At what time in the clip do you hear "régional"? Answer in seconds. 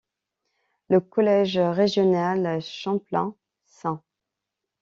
1.59-2.59